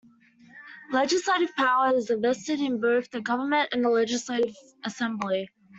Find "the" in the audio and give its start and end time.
3.11-3.21, 3.85-3.89